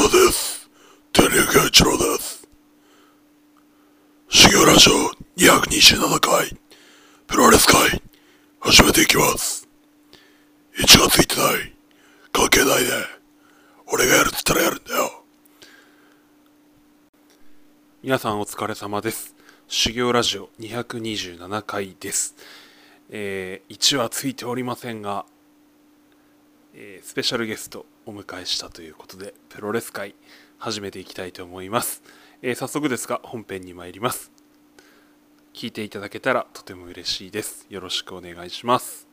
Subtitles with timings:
[0.00, 0.70] そうです。
[1.12, 2.48] 天竜慶一郎です。
[4.30, 4.94] 修行ラジオ
[5.36, 6.56] 227回、
[7.26, 8.02] プロレス会、
[8.60, 9.68] 始めていきます。
[10.78, 11.76] 1がついてない。
[12.32, 12.88] 関係ないね。
[13.88, 15.22] 俺がやるって言ったらやるんだよ。
[18.02, 19.34] 皆さんお疲れ様です。
[19.68, 22.36] 修行ラジオ227回です。
[23.10, 25.26] えー、1はついておりませんが、
[26.74, 30.14] えースペシャルゲストお迎えしたということで、プロレス界
[30.58, 32.02] 始めていきたいと思います。
[32.42, 34.30] えー早速ですが、本編に参ります。
[35.52, 37.66] 聞いていただけたらとても嬉しいです。
[37.68, 39.09] よろしくお願いします。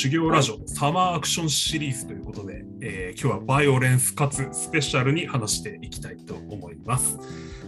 [0.00, 7.18] 修行ラジオサマーアクションシリーズということで、えー今日はバイオレンスかつスペシャルに話していきたいと思います。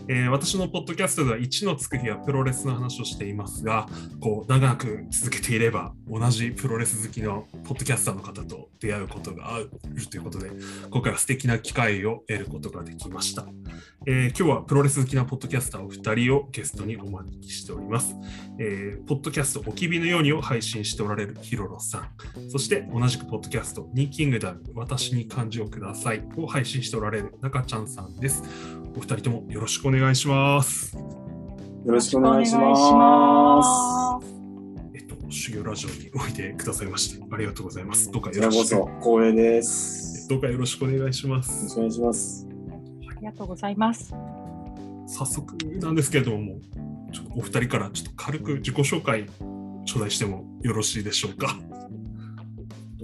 [0.08, 3.89] えー私のポッドキャストでは1のつく日はプロレスの話をしていますが、
[4.20, 9.70] こう長く続けていれば同じプロレス好きのポッドキャスターの方と出会うことがある
[10.11, 10.50] ということで、
[10.91, 13.47] 今回は素敵な機会を得ることができました。
[14.06, 18.17] えー今日はプロレス好きなポッドキャスターお二人をゲストにお招きしております。
[18.58, 28.42] えーポッドキャストおきびのようにを配信しておられるヒロロさん、そして同じくポッドキャストニーキングダム私に漢字をくださいを配信しておられる中ちゃんさんです。
[28.95, 30.97] お二人ともよろしくお願いします。
[30.97, 31.03] よ
[31.92, 33.63] ろしくお願いしま
[34.20, 34.27] す。
[34.95, 38.11] えっと、修行ラジオにおいてくださいましてありがとうございます。
[38.11, 40.29] どうかよろしくそ光栄です。
[40.29, 41.75] どうかよろしくお願いしまよろしす。
[41.75, 42.47] くお願いします。
[43.17, 44.14] ありがとうございます。
[45.07, 46.59] 早速なんですけれども、
[47.13, 49.27] ちょっとお二人からちょっと軽く自己紹介
[49.85, 51.59] 頂戴してもよろしいでしょうか。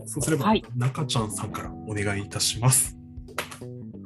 [0.06, 2.97] そうすれば、はい中ちゃんさんからお願いいたします。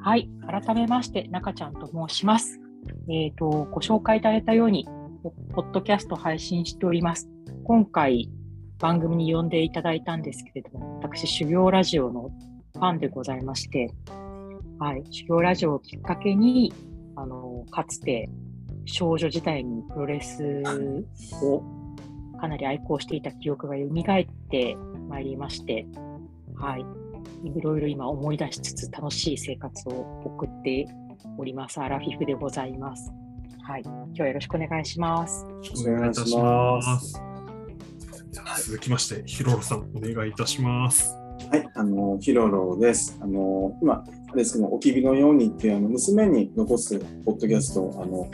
[0.05, 2.61] はい、改めまして、中ちゃんと申します。
[3.09, 4.89] えっ、と、ご紹介いただいたように、
[5.53, 7.31] ポッドキャスト配信しております。
[7.63, 8.29] 今回、
[8.81, 12.31] 番組に呼んでいただいたんですけれども、私、修行ラジオの
[12.75, 13.95] ファンでございまして、
[14.81, 16.73] はい、修行ラジオをきっかけに、
[17.15, 18.29] あの、かつて
[18.87, 20.65] 少女時代にプロレス
[21.45, 21.63] を
[22.41, 24.77] かなり愛好していた記憶が蘇って
[25.09, 25.87] まいりまして、
[26.57, 27.02] はい、
[27.45, 29.93] いろいろ今思い出しつつ楽しい生活を
[30.25, 30.87] 送って
[31.39, 31.81] おります。
[31.81, 33.13] アラフィフでございます。
[33.63, 33.83] はい。
[33.83, 35.45] 今日はよろしくお願いします。
[35.45, 37.33] よろしくお願いいたします。
[38.65, 41.17] 続きまして、ヒロロさん、お願いいたします。
[41.51, 43.19] はい、あの、ヒロロです。
[43.21, 48.31] あの、今、あれですけども、おきびのようにっていう、あの、娘に残すポッドキャストを、あの、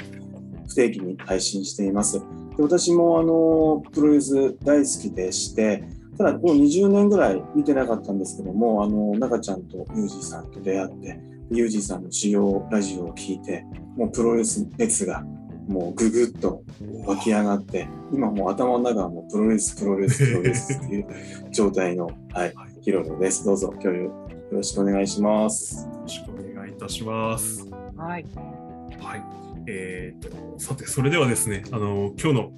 [0.69, 2.21] 不定期に配信しています。
[2.57, 5.85] で私も、あの、プロレス大好きでして、
[6.19, 11.21] ただ、もう20年ぐらい見てなかったんですけども、あの、中ちゃんとユージさんと出会って、
[11.51, 13.65] ユージさんの修行ラジオを聞いて、
[13.97, 15.25] もうプロレス熱が、
[15.69, 16.63] もうぐぐっと
[17.07, 21.07] 湧き上がって、今もう頭の中はもうプロレス、プロレス、プロレスっていう
[21.53, 23.45] 状態の、 はい、ヒロロです。
[23.45, 24.13] どうぞ、今日よ
[24.51, 25.87] ろしくお願いします。
[25.87, 27.69] よろしくお願いいたします。
[27.97, 28.27] はい。
[28.99, 29.23] はい。
[29.67, 32.53] えー、と、さて、それではですね、あの、今日の、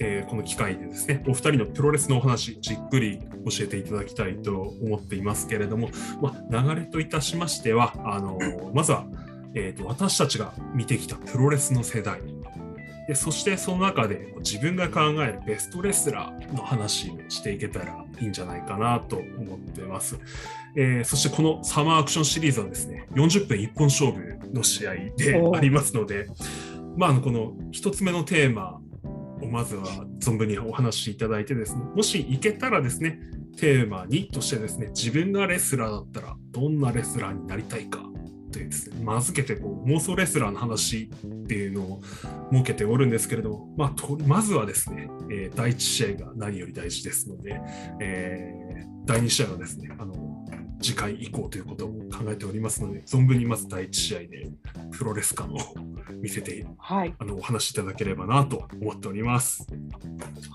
[0.00, 8.38] えーこの機会でですね、お二人のプロレスのお話、じっくり教えていただきたいと思っていますけれども、まあ、流れといたしましては、あの、
[8.74, 9.06] まずは、
[9.54, 12.20] えー、と私たちが見てきたプロレスの世代、
[13.08, 20.18] でそしてその中で自分が考えるベストレスラーの話をしていけたらいいんじゃないかなと思ってます。
[20.76, 26.26] えーそしてこのサマーアクションシリーズはですね、40分一本勝負の試合でありますので、
[26.98, 28.78] まあ、この一つ目のテーマ
[29.48, 29.86] まずは
[30.20, 33.20] 存分にお話しいただいてですね、もしいけたらですね、
[33.58, 38.00] テーマ2としてですね、自分がレスラーだったらどんなレスラーになりたいか
[38.52, 42.00] というですね、名付けてこう妄想レスラーの話っていうのを
[42.52, 47.60] 設けておるんですけれども、まあ、とまずはですね、えー第1試合が何より大事ですので、
[48.00, 48.68] えー
[49.08, 50.27] 第2試合はですね、あの
[50.80, 54.48] 次回以降ということを考えておりますので、存分にまず第1試合で
[54.92, 55.58] プロレス感を
[56.20, 57.14] 見せてはい。
[57.18, 59.66] あのお話しいただければなと思っております。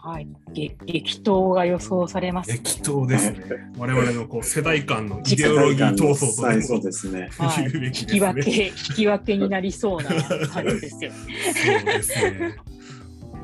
[0.02, 2.60] はい、げ激闘が予想されます、ね。
[2.64, 3.44] 激闘ですね。
[3.78, 7.30] 我々のこう世代間のイデオロギー闘争とはい、でもそうですね。
[7.38, 10.10] はい、引き分け、引き分けになりそうな
[10.48, 11.18] 感じですよね。
[11.54, 12.56] そうですね。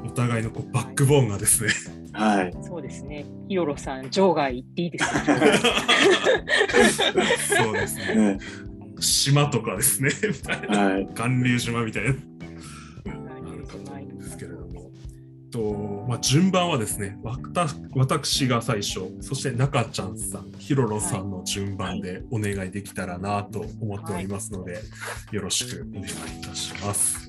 [0.05, 1.98] お互いのこうバックボーンがですね。
[2.13, 2.53] はい。
[2.61, 3.25] そうですね。
[3.47, 5.19] ヒロロさん、場外行っていいですか？
[7.63, 8.15] そうですね。
[8.15, 8.39] ね
[8.99, 10.09] 島とかですね。
[10.27, 10.79] みたいな。
[10.93, 11.07] はい。
[11.13, 12.09] 巌流島みたいな。
[12.09, 12.13] あ
[13.55, 14.89] るかと思うんですけれども。
[15.51, 17.65] とまあ、順番はですねわた
[17.95, 24.77] 私が最初そして中ちゃんさんひろろさんの順番でお願いできたらなと思っておりますので、
[25.31, 26.09] よろしくお願いい
[26.43, 27.28] たします。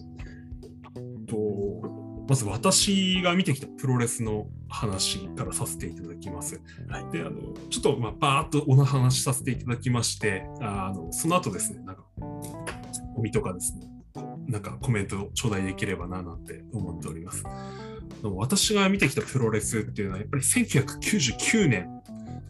[2.30, 6.60] とまず私が見てきたプロレスの話からさせていただきます。
[6.88, 12.04] はいであのちょっとまあバーッとお話しさせていただきましてあのその後ですねなんか
[13.16, 13.88] ゴミとかですね
[14.46, 17.44] なんかコメントを頂戴できればななんて思っております。
[18.22, 22.02] 私が見てきたプロレスっていうのはやっぱり1999年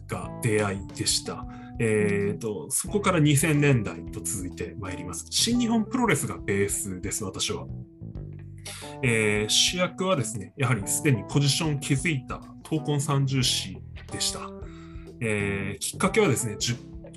[0.07, 1.45] が出会いでした。
[1.79, 5.25] えー、とそこから2000年代と続いてまいります。
[5.29, 7.65] 新日本プロレスがベースです、私は。
[9.03, 13.77] えー主役はですね、やはりすでにポジションを築いた闘魂三重士
[14.11, 14.39] でした。
[15.19, 16.57] えーきっかけはですね、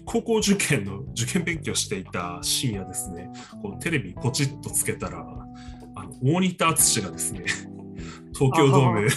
[0.04, 3.30] 高校受験の受験勉強していた深夜ですね、
[3.62, 5.18] こうテレビポチッとつけたら、
[5.96, 7.44] あの大仁田敦がですね、
[8.34, 9.08] 東京ドーム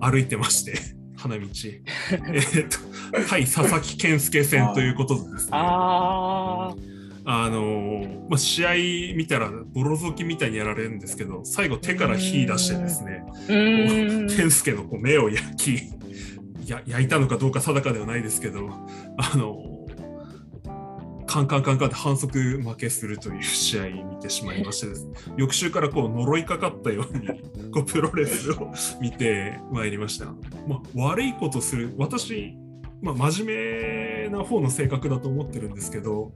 [0.00, 0.74] 歩いてまして、
[1.16, 1.42] 花道。
[1.42, 2.78] えーと、
[3.28, 5.58] 対佐々木健介戦ということでですね、
[7.26, 14.36] ああのーまあ、試合見たらボロゾキみたいにやられるんですけど最後手から火出してですねあ、うーん。
[14.36, 15.92] 健介のこう目を焼き
[16.70, 18.68] や焼いたのかどうか定かではないですけど
[19.18, 19.76] あのー
[21.26, 27.26] カンカンカンカンで反則負けするという試合見てしまいましてですね翌週からこう呪いかかったように
[27.72, 30.26] こうプロレスを見てまいりました、
[30.66, 32.56] まあ、悪いことする私
[33.02, 36.32] まあ、真面目な方の性格だと思ってるんですけど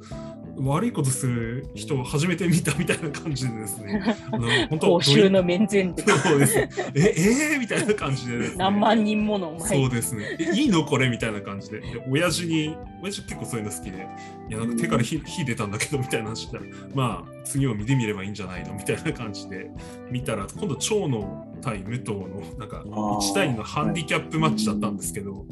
[0.62, 4.02] 悪いことする人を初めて見たみたいな感じでですね。
[4.30, 6.02] あの本当公衆の面前で。
[6.06, 6.58] そうです。
[6.58, 9.68] ええー、みたいな感じでね、何万人もの前。
[9.68, 9.90] そうに。
[9.90, 10.36] ですね。
[10.38, 11.08] えいいのこれ？
[11.08, 11.80] みたいな感じで。
[11.80, 14.06] で親父に、親父結構そういうの好きで、
[14.48, 16.64] いや、なんか手から火火出たんだけどみたいな話したら、
[16.94, 18.74] まあ、次を見てみればいいんじゃないの？
[18.74, 19.70] みたいな感じで
[20.10, 25.46] 見たら、今度、長野対武藤の、なんか、1対2のハンディキャップマッチだったんですけど、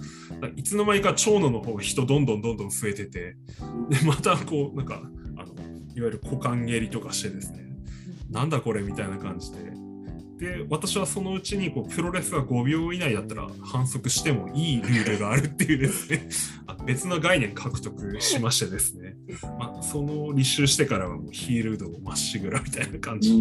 [0.56, 3.36] いつの間にか長野の方が人どんどんどんどん増えてて、
[3.88, 5.02] で、またこう、なんか、
[5.36, 5.54] あの、
[5.94, 7.60] いわゆる股間蹴りとかしてですね、
[8.30, 9.87] なんだこれみたいな感じで。
[10.38, 16.28] で、私はそのうちにこうプロレスが5秒以内だったら反則してもいいルールがあるっていうですね、
[16.66, 19.16] あ別の概念獲得しましてですね、
[19.58, 23.34] まあ、その履修してからはもうヒールドまっしぐらみたいな感じ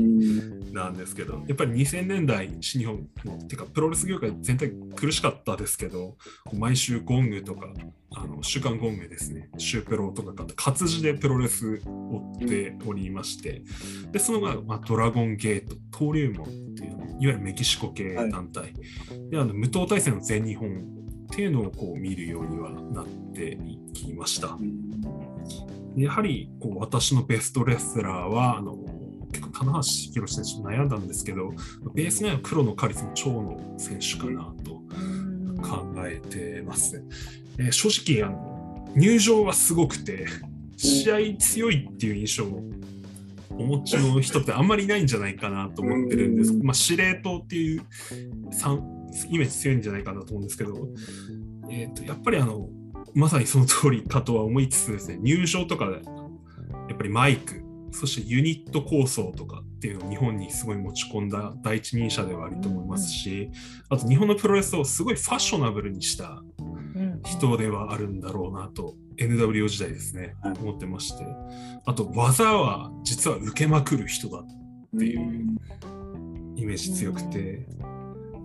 [0.74, 6.18] なんですけど、やっぱり2000年代新日本の、てかプロレス業界全体苦しかったですけど、
[6.54, 7.68] 毎週ゴングとか、
[8.16, 13.62] あの週刊ゴングですね、週プロとか活字でプロレスを追っておりまして、
[14.12, 18.74] で、その、まあ、ドラゴンゲート、登竜門っていう、いわゆるメキシコ系団体、
[19.30, 24.58] で、あの無党体制の全日本っていうのをこう見るようにはなっていきました。
[25.98, 28.78] やはりこう私のベストレスラーはあの
[29.32, 29.82] 結構棚橋
[30.14, 31.52] 宏選手悩んだんですけど
[31.94, 34.76] ベースには黒のカリスマ長野選手かなと
[35.62, 37.04] 考えてます。
[37.60, 38.48] えー正直あの
[38.96, 40.26] 入場はすごくて
[40.76, 42.64] 試合強いっていう印象を
[43.52, 46.54] お持ちの人ってあんまりいないんじゃないかなと思ってるんです。
[46.54, 47.82] まあ、司令塔っていう
[49.30, 50.88] イメージ強いんじゃないかなと思うんですけど、
[51.70, 52.70] えー、とやっぱりあの
[53.14, 56.00] まさにその通りかとは思いつつですね入場とかでや
[56.94, 63.50] っぱりマイクそしてユニット構想とかっていうのを日本にすごい持ち込んだ第一人者ではあると思いますし、
[63.90, 66.57] あと日本のプロレスをすごいファッショナブルにしたうん
[67.28, 70.54] 人ではあるんだろうなと NWO 時代ですね、はい。
[70.60, 71.26] 思ってまして。
[71.86, 74.46] あと技は実は受けまくる人だっ
[74.98, 75.58] ていう
[76.56, 77.68] イメージ強くて、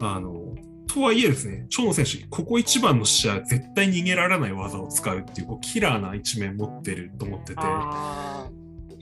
[0.00, 0.54] あの
[0.86, 7.60] とはいえですね長野選手ここ一番の試合は絶対逃げられない技を使うっていうこうキラーな一面持ってると思ってて。
[7.62, 8.48] あ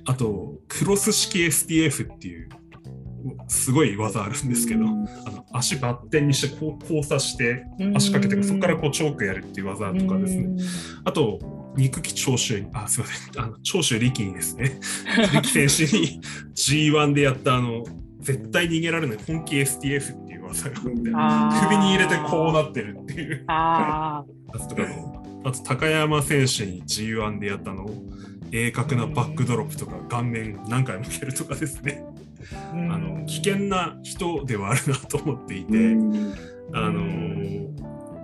[0.06, 2.48] あとクロス式 STF っていう
[3.48, 10.42] すごい技あるんですけど、あの足バッテンにしてこう交差してー足かけてそこからこうチョークやるっていう技とかですね。
[10.42, 10.58] うん。
[11.04, 11.38] あと、
[11.76, 14.80] 肉木長州に、あ、すみません、あの長州力にですね、
[15.32, 16.20] 力選手に
[16.54, 17.84] G1 でやった、あの、
[18.20, 20.76] 絶対逃げられない本気 STF っていう技が
[21.14, 23.44] あって、首に入れてこうなってるっていう。
[23.46, 24.24] あ
[24.68, 27.94] とかの、あと、高山選手に G1 でやったのを、
[28.52, 32.29] 鋭角なバックドロップとか、顔面何回も蹴るとかですね、ー
[32.72, 36.34] あの危険な人ではあるなと思っていて、うん
[36.72, 37.00] あの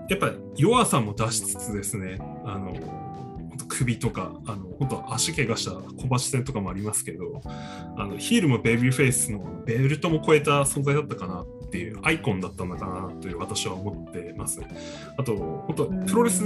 [0.08, 2.74] やっぱり弱さも出しつつですね、あの
[3.68, 14.60] 首とか、あの本当足怪我した小橋戦とかもありますけど、あのヒールもベイビーフェイスのベルトも超えた存在だったかなっていうアイコンだったのかなという私は思ってます。
[15.16, 16.44] あと、本当プロレス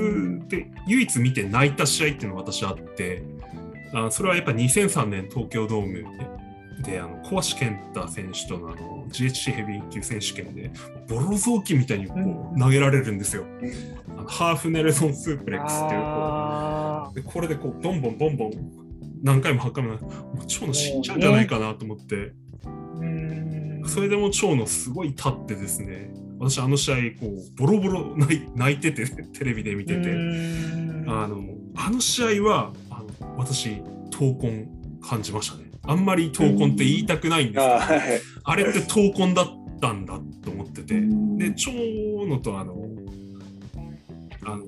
[0.48, 3.22] で唯一見て泣いた試合っていうのが私あって、
[3.92, 6.39] あそれはやっぱ2003年東京ドーム
[6.82, 10.70] で、であの小橋健太選手とのあの GHC ヘビー級選手権で、
[11.08, 13.44] ボロ雑巾みたいにこう投げられるんですよ。
[14.08, 18.50] あのハーフネルソンスープレックスっていうこあうでこれでこうボンボンボンボン
[19.22, 19.98] 何回も8回もも
[20.42, 22.32] う蝶野死んじゃうんじゃないかなと思って、ー
[23.00, 23.04] う
[23.84, 23.88] ん。
[23.88, 29.06] それでも蝶野すごい立ってですね私あの試合こうボロボロ泣いてて
[29.38, 31.04] テレビで見てて、うん。
[31.06, 31.42] あの
[31.76, 34.68] あの試合はあの私闘魂
[35.02, 38.20] 感じましたねあんまり闘魂って言いたくないんですけど、あはい。
[38.44, 39.46] あれって闘魂だっ
[39.80, 41.70] たんだと思ってて、で、蝶
[42.26, 42.76] 野とあの、
[44.44, 44.64] あの、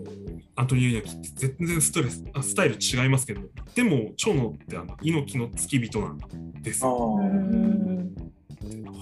[0.54, 3.42] アントニオ猪木って全然ストレスあスタイル違いますけど、
[3.74, 6.18] でも、蝶野ってあの猪木の付き人なん
[6.62, 6.84] です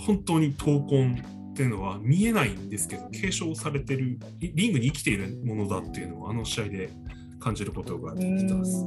[0.06, 6.90] 本当に闘魂っていうのは見えないんですけど、継承されてる、リリングに生きているものだっていうのをあの試合で
[7.38, 8.86] 感じることができたんです。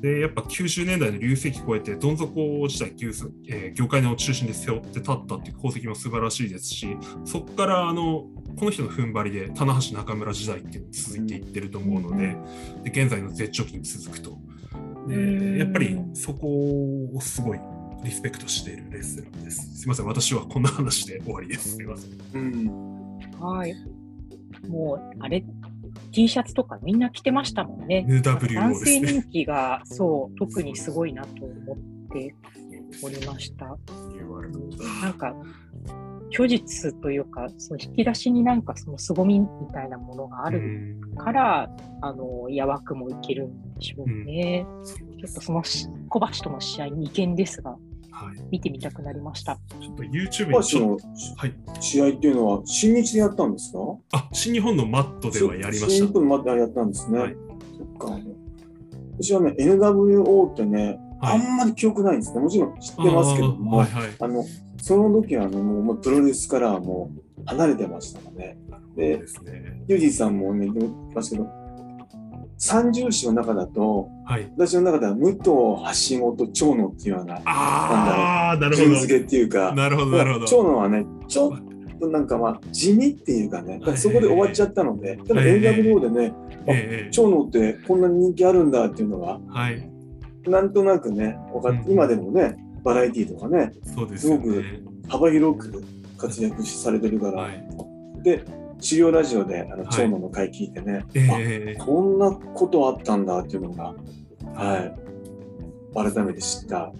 [0.00, 8.26] でやっぱ90年代の流石超えてどん底時代、えー業界の中心で背負って立ったっていう功績も素晴らしいですしそこからあの
[8.56, 12.36] この人の踏ん張りで棚橋中村時代っていうのが続いていってると思うので
[12.90, 14.38] で現在の絶頂期に続くと。
[15.06, 16.46] でやっぱりそこ
[17.14, 17.60] をすごい
[18.04, 19.80] リスペクトしているレスラーです。
[19.80, 21.76] すいません私はこんな話で終わりです。
[21.76, 22.10] すいません。
[22.34, 23.18] うん。
[23.40, 23.74] はい。
[24.68, 25.44] もう、あれ、
[26.12, 28.04] T シャツとかみんな着てましたもんね。
[28.08, 31.78] NWO 男性人気が、そう、特にすごいなと思っ
[32.12, 32.34] て
[33.02, 33.76] おりました。
[35.02, 35.34] なんか、
[36.32, 44.64] 虚実というか、その引き出しになんかその凄みみたいなものがああるから、あの、やわくもいけるんでしょうね。
[45.18, 47.80] ちょっとそのし小橋との試合、2件ですが、はい、
[48.50, 49.58] 見てみたくなりました。
[49.80, 50.98] ちょっと YouTube 橋に
[51.36, 53.78] はい、試合っていうのは新日でやったんですか？
[54.12, 57.18] あ新日本のマットではやりました新日本までやったんですね。
[57.18, 57.36] はい
[57.78, 58.18] そっか。
[59.20, 62.40] 私はね、NWO ってね、はいあんまり記憶ないんですね。
[62.40, 64.42] もちろん知ってますけども、はいはいあの、
[64.80, 69.82] その時はあの、もうプロレスからはもう離れてましたので、そうでで、すね。
[69.86, 71.46] ユージーさんもね、言ってますけど、
[72.60, 74.52] 三重視の中だと、はい。
[74.54, 79.58] 私の中では武藤、橋本、長野っていうような、ああ、なるほ順付けっていうど。
[79.58, 80.46] か、なるほど、なるほど。
[80.46, 81.58] 長野はね、ちょっ
[81.98, 86.34] となんかまあ、地味っていうかね、そこで終わっちゃったので、ただええ NWO でね、
[87.10, 89.90] 長野ってこんなに人気あるんだっていうのが、はい。
[90.46, 91.38] なんとなくね、
[91.88, 94.82] 今でもね、バラエティーとかね、そうですよね。
[95.08, 95.82] 幅広く
[96.18, 97.66] 活躍されてるから、はい。
[98.22, 98.44] で、
[98.80, 103.94] 修行ラジオであのはい長野の回聞いてね、ええあこんなことあったんだっていうのが、
[104.54, 104.94] はい、
[105.94, 106.92] 改めて知った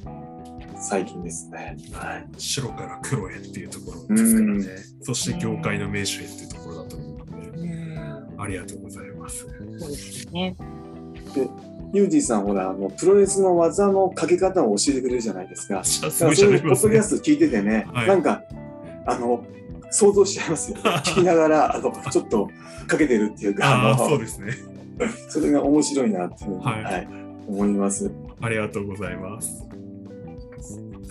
[0.80, 1.76] 最近ですね。
[1.92, 2.26] はい。
[2.38, 4.64] 白から黒へっていうところですからね
[4.98, 5.04] うん。
[5.04, 9.46] そして業界の名手へっていうところだと思うので、うんありがとうございます。
[9.78, 10.56] そうですよね。
[11.92, 15.82] ユージーさん、ほら、あのプロレスの技のかけ方を教えてくれるじゃないですか。
[15.84, 17.02] すだからそういうポッドキャ。
[17.02, 18.42] スト聞いててね、はいなんか、
[19.06, 19.44] あの、
[19.90, 20.78] 想像しちゃいますよ。
[21.04, 22.48] 聞きながら、あの、ちょっと
[22.86, 24.52] かけてるっていうか、そうですね。
[25.28, 27.06] それが面白いなっていうふうに、ははいい
[27.48, 28.10] 思います。
[28.40, 29.66] ありがとうございます。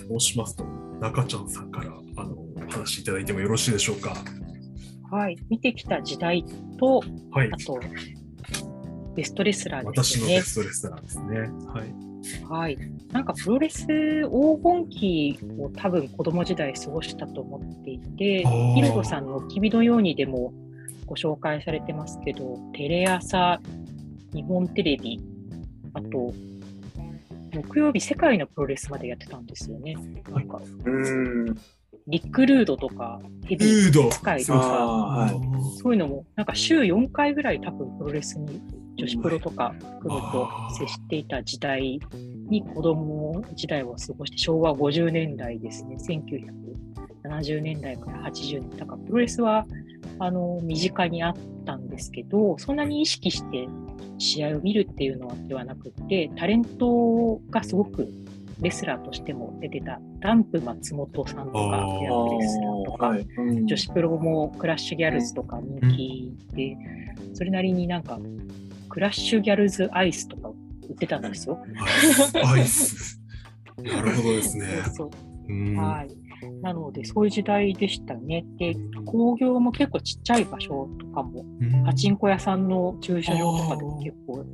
[0.08, 0.66] そうしますと、
[1.00, 4.16] 中ちゃんさんからあのお話しいただいてもよろしいでしょうか？
[5.12, 5.38] はい。
[5.50, 6.46] 見てきた時代
[6.78, 7.58] と、はいあ。
[7.58, 7.80] と、
[9.16, 10.42] ベストレスラーですよね私のベ。
[10.42, 11.40] ストレスラーですね。
[11.74, 12.09] はい。
[12.50, 12.78] はい。
[13.12, 20.54] なんかプロレス黄金期を多分子供時代過ごしたと思っていてあー、ヒルドさんの君のようにでも
[21.06, 23.60] ご紹介されてますけど、テレ朝、
[24.34, 25.20] 日本テレビ、
[25.94, 26.34] あと、
[27.52, 29.96] 木曜日世界のプロレスまでやってたんですよね。
[30.30, 30.62] なんか。
[32.08, 35.34] リックルードとか、ヘビールードスカイとあか。
[35.82, 38.62] そういうのも、なんか週4回ぐらい多分プロレスに
[39.00, 42.00] 女子プロとか含むと接していた時代
[42.50, 45.98] に子供時代を過ごして、昭和50年代ですね、
[47.24, 49.66] 1970年代から80年、だからプロレスは
[50.20, 51.34] あの身近にあっ
[51.66, 53.68] たんですけど、そんなに意識して
[54.18, 58.08] 試合を見るっていうのはではなくて、タレントがすごく
[58.62, 63.28] レスラーとしても出てた、ダンプ松本さんとか、ペアレスラーとか、はい。
[63.38, 63.68] うん。
[63.68, 66.78] 女子プロもクラッシュギャルズとか人気で、
[67.34, 68.20] それなりになんか、
[69.00, 71.58] クラッシュギャルズアイスとか売ってたんですよ。
[72.44, 73.18] アイス。
[73.82, 74.66] なるほどですね。
[74.94, 75.10] そう
[75.48, 76.62] うんはい。
[76.62, 78.44] なので、そういう時代でしたね。
[78.58, 78.76] で、
[79.06, 84.46] 工業も結構ちっちゃい場所とかも、うんパチンコ屋さんの駐車場とかでも結構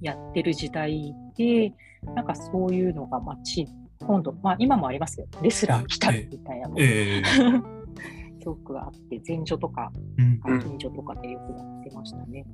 [0.00, 1.72] やってる時代で、
[2.16, 3.68] なんかそういうのが街、
[4.00, 5.28] 今度、まあ今もありますよ。
[5.42, 7.77] レスラー来たみたいなええ
[8.40, 12.44] すごくあって、前所とかうんうん近所とかでよくやってましたね。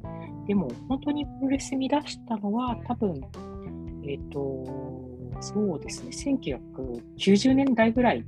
[0.46, 3.20] でも、本当にプロレス見出したのは、多分
[4.06, 4.64] えっ、と、
[5.40, 8.24] そうですね、1990年代ぐらい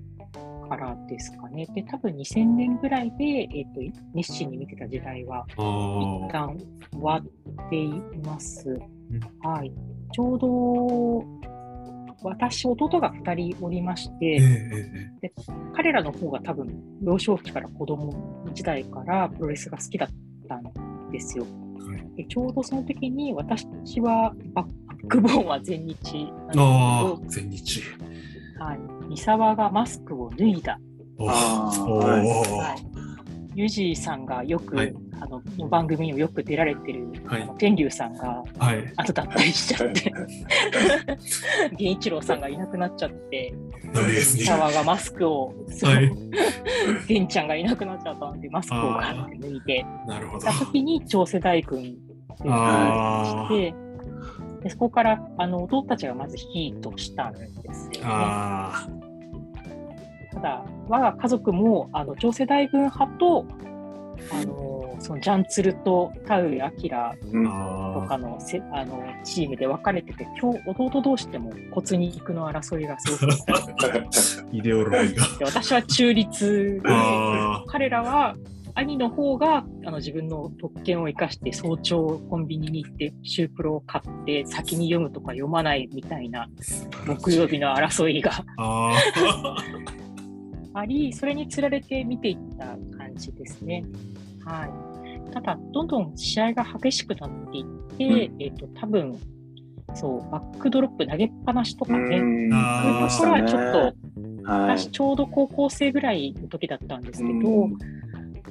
[0.68, 1.66] からですかね。
[1.75, 3.80] で、多分2000年ぐらいで、えっ、と、
[4.14, 6.56] 熱心に見てた時代は、一旦
[6.92, 7.88] 終わってい
[8.25, 8.78] ます。
[9.42, 9.72] はい。
[10.12, 11.55] ちょうど、
[12.26, 14.37] 私、弟が2人おりまして、え
[15.23, 15.33] ええ
[15.75, 18.12] 彼らの方が多分幼少期から子供
[18.52, 20.09] 時代からプロレスが好きだっ
[20.49, 21.47] たんですよ。
[21.80, 22.16] えはい。
[22.16, 23.66] でちょうどその時に私
[24.00, 27.83] はバックボーンは全日ああ、全日。
[28.59, 28.78] はい、
[29.11, 30.80] 三沢がマスクを脱いだ、
[31.18, 32.26] はい。
[32.50, 32.75] は
[33.54, 38.92] い、ユージさんがよく、はいあのの番組にもよく出られてる、はいあの天竜さんがはい。
[38.96, 40.12] 後だったりしちゃって
[41.78, 43.54] 源一郎さんがいなくなっちゃって
[43.92, 44.44] ないですね。
[44.44, 46.11] 三沢がマスクをはい
[47.08, 49.87] 源ちゃんがいなくなっちゃったんでマスクをガッて脱いで。
[50.06, 50.52] なるほどた。
[50.52, 53.75] 時に超世代軍っていして、
[54.62, 57.38] でそこからあの弟たちがまずヒートしたんで
[57.73, 58.00] すよ、ね。
[58.04, 58.88] あ
[60.37, 63.46] ただ、我が家族もあの超世代軍派と、
[64.30, 66.71] あのそのジャンツルと田上明
[67.33, 68.00] うんあ。
[68.00, 73.35] とかのせあのチームで分かれてて、今日弟同士でも骨肉の争いがすごく
[74.53, 75.38] イデオロギーが。
[75.38, 76.83] で私は中立
[77.67, 78.37] 彼らは
[78.76, 86.47] 兄の方があの自分の特権を生かして早朝コンビニに行ってシュープロを買って先に読むとか読まないみたいな
[87.07, 88.93] 木曜日の争いがあ
[90.75, 93.83] ありそれにつられて見ていった感じですね。
[94.45, 94.71] はい、
[95.33, 99.19] ただどんどん試合が激しくなっていって、えっと多分
[99.95, 107.76] そうバックドロップ投げっぱなしとかね、そういうところはちょっとはい私ちょうど高校生ぐらいの時だったんですけど、うん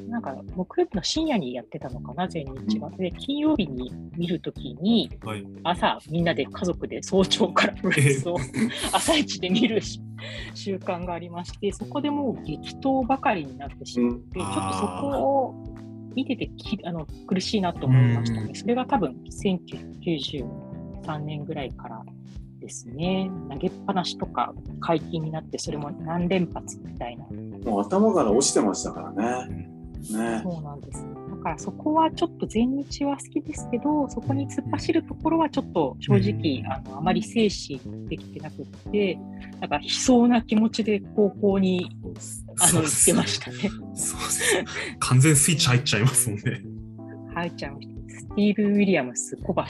[0.08, 2.90] なんか木曜日の深夜にやってたのかな、全日が。
[2.92, 5.30] で、金曜日に見るときに、あ。
[5.30, 5.46] はい。
[5.64, 8.38] 朝みんなで家族で早朝からプロレスを
[8.94, 10.00] 朝一で見るし
[10.54, 15.75] 習慣がありまして、そこでもう激闘ばかりになってしまって、ちょっとそこを
[16.16, 18.52] 見ててきあの苦しいなと思いましたね。
[18.54, 22.04] それが多分1993年ぐらいから
[22.60, 27.26] ですね、投げっぱなしとか解禁になって、それも何連発みたいな
[27.64, 29.12] もう頭から落ちてましたから
[29.48, 29.76] ね。
[30.12, 30.42] ね。
[30.44, 31.04] そうなんです。
[31.04, 39.20] だからそこはちょっと全日は好きですけど、そこに突っ走るところはちょっと正直、あのあまり静止できてなくって、
[39.62, 41.96] なんか悲壮な気持ちで高校に
[42.60, 43.58] あの行ってましたね。
[43.94, 44.64] そうです。
[44.98, 46.64] 完全スイッチ入っちゃいますもんね。
[47.36, 47.94] 入っちゃいました。
[48.08, 49.64] スティーブ・ウィリアムス、小橋、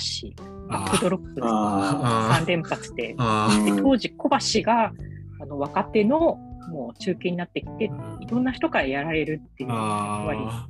[0.70, 4.94] バックドロップああ3連発で、当時小橋が
[5.42, 6.38] あの若手の
[6.70, 10.70] もう中堅になってきて、いろんな人からやられるっていうあ割あ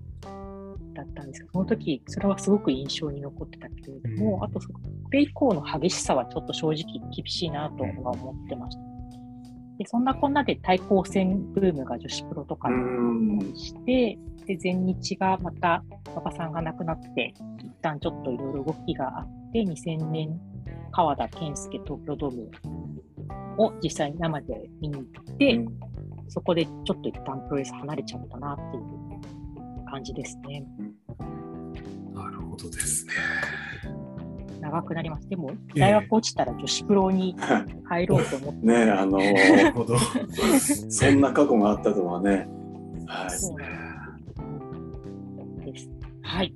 [0.95, 4.69] だったんですけど、その時それはすごく印象に残ってたけれども、うんあとそ
[5.11, 6.75] れ以降の激しさはちょっと正直
[7.15, 8.83] 厳しいなとは思ってました。
[9.77, 13.55] でそんなこんなで対抗戦ブームが女子プロとかうにん。
[13.55, 20.39] して、で全日がまた馬場さんが亡くなって、一旦ちょっといろいろ動きがあって、2000年、
[20.91, 22.49] 川田健介東京ドーム
[23.57, 25.65] を実際に生で見に行って、
[26.29, 28.83] そこでちょっと一旦プロレス離れちゃったなっていう
[29.85, 30.65] 感じですね。
[32.13, 33.13] なるほどですね。
[34.61, 35.29] 長くなります。
[35.29, 37.35] でも、ええ大学落ちたら女子プロに
[37.85, 39.97] 入ろうと思って、ねあのなーるほど。
[40.89, 42.47] そんな過去があったとはね。
[43.05, 43.29] はい。
[45.71, 45.89] です。
[46.21, 46.53] はい。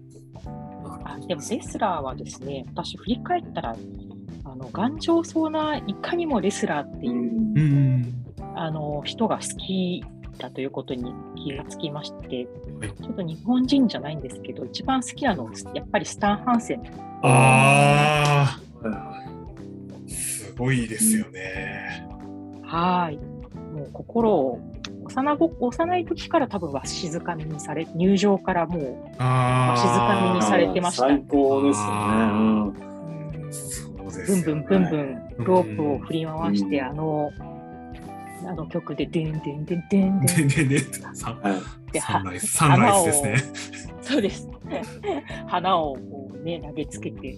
[1.03, 3.75] あでも、レスラーはですね、私振り返ったら、
[4.43, 8.25] あの頑丈そうないかにもレスラーっていう、うん。
[8.55, 10.03] あの人が好き
[10.39, 12.47] だということに気がつきまして、
[12.79, 16.81] はいちょっと日本人じゃないんですけど、一番好きなのはやっぱりスタン・ハンセン
[17.21, 22.07] あはあ、すごいですよね。
[22.63, 23.17] はい。
[23.17, 24.59] もう心を
[25.05, 29.77] 幼ご幼い時から多分わしづかみにされ、入場からもう、ああ。
[29.77, 31.85] 静かにいされてました最高ですよ
[33.43, 33.51] ね。
[33.51, 37.31] そうですブンブンブンブンはいロープを振り回して、うんあの、
[38.49, 40.79] あの曲で、でんでんでんでんでんででで
[41.13, 41.91] サンはい。
[41.91, 43.53] で、サンライズサンライズですね。
[44.01, 44.49] そうです。
[45.47, 47.37] 花をこうね、投げつけて、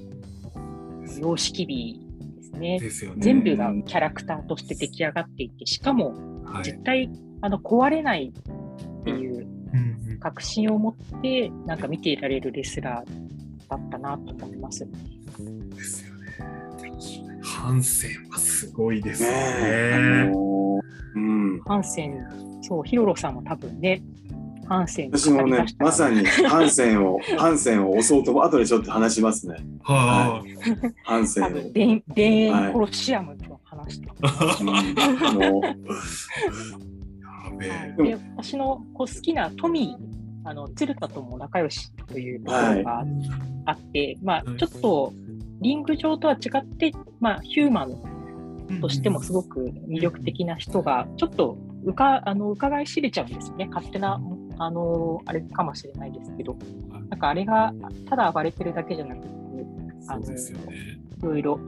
[1.19, 1.99] 様式美
[2.37, 2.79] ですね。
[2.79, 3.17] ですよね。
[3.19, 6.13] 全部がキャラクターとして出来上がっていて、しかも、
[6.45, 7.09] はい絶対
[7.41, 14.87] あの壊れないっていううん確信を持って、なんか見ていられるレスラーだったなと思います。
[15.39, 16.21] うんですよね。
[17.43, 19.29] ハンセンはすごいですね
[20.29, 20.31] ね。
[21.15, 21.59] うん。
[21.61, 22.27] ハンセン、
[22.61, 24.01] そう、ヒロロさんも多分ね、
[24.67, 26.21] ハンセン私もね、まさに。
[26.21, 29.57] にハンセンを、 ハンセンを押そうとも、後でちょっと話しますね。
[29.83, 30.41] は
[31.03, 31.47] ハンセンを。
[31.49, 31.53] 田
[32.15, 34.57] 田園コロシアムの話とか。
[34.61, 35.67] うんもうい。
[37.19, 38.11] やべえ。
[38.11, 43.05] で私のこう好きなトミー、あの鶴田とも仲良しというところが
[43.65, 45.13] あって、まあはいちょっと
[45.61, 47.91] リング上とは違って、まあ、ヒューマン
[48.81, 54.21] としてもすごく魅力的な人が、ちょっとうかあの伺い知れちゃうんですよね、勝手な
[54.57, 56.57] あのあれかもしれないですけど、
[57.09, 57.73] なんかあれが
[58.09, 59.29] ただ暴れてるだけじゃなくて、
[60.07, 60.25] あの。
[61.21, 61.59] いろいろ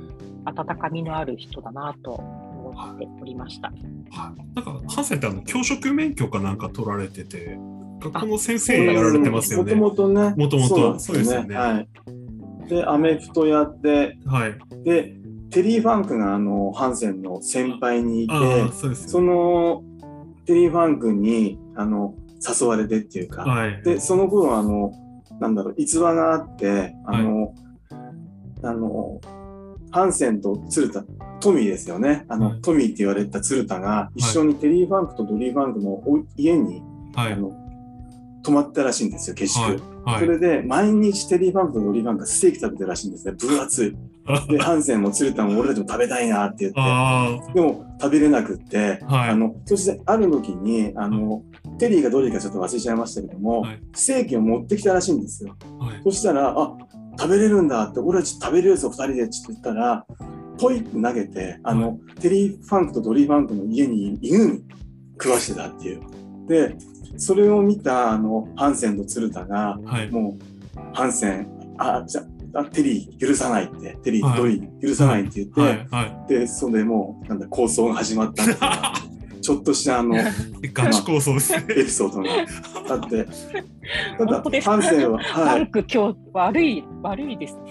[0.46, 3.68] 温かみのある人だなと思っておりました。
[3.70, 7.58] はいなんか、ハンセンってあの教職免許かなんか取られてて、
[8.00, 9.76] 学校の先生やられてますよね。
[9.76, 10.34] もともとね。
[10.36, 12.70] もともとそうですよねはい。
[12.70, 14.84] で、アメフトやって、はい。
[14.84, 15.16] で、
[15.54, 19.22] テリー・ファンクがあの、ハンセンの先輩にいて、ああ、そ。
[19.22, 19.84] の、
[20.46, 22.16] テリー・ファンクに、あの、
[22.60, 23.82] 誘われてっていうか、はい。
[23.84, 24.92] で、その頃、あの、
[25.40, 27.54] なんだろう、逸話があって、あの、
[28.64, 29.22] あの、
[29.92, 31.06] ハンセンと鶴田、
[31.40, 32.26] トミーですよね。
[32.30, 36.82] あの、はいトミーって言われた鶴田が、一緒にテリー・ファンクとドリー・ファンクのお家に、
[37.14, 37.34] はい。
[37.34, 37.52] あの、
[38.42, 39.60] 泊まったらしいんですよ、下宿。
[39.62, 39.78] はい。
[40.06, 43.34] はいそれで、毎日テリー・ファンクとドリー・ファンクがステーキ食べてるらしいんですね。
[43.34, 43.96] 分厚い。
[44.50, 46.80] で、ハンセンも鶴田も俺たちも食べたいなって言って。
[46.80, 51.44] あでも食べれなくって、はいあのそしてある時にあの、
[51.78, 55.56] テリーがどれかちょっと忘れちゃいましたけども、はいステーキを持ってきたらしいんですよ。
[55.80, 55.86] あ。
[55.86, 56.02] はい。
[56.04, 56.78] そしたら、あ
[57.20, 60.06] 食べれるんだって、俺たち食べれるぞ、2人でって言ったら、
[60.58, 64.64] ポイって投げて、あの、テリー・ファンクとドリー・ファンクの家に犬に
[65.22, 66.02] 食わしてたっていう。
[66.48, 66.76] で、
[67.18, 70.10] それを見たあのハンセンと鶴田が、はい。
[70.10, 75.88] もう、ハンセン、あ、じゃあ、テリー許さないって、テリーはいとドリー許さないって言って、はい。
[75.90, 78.48] はで、それでもう、なんだ、構想が始まったっ
[79.42, 80.24] ちょっとしたあの、エい。
[80.74, 81.64] ガチ構想ですね。
[81.68, 82.30] ピソードが
[82.96, 83.28] あって。
[84.18, 85.70] ただハンセンは、フはい。
[85.74, 85.98] 今日
[86.32, 87.58] 悪い、悪いです。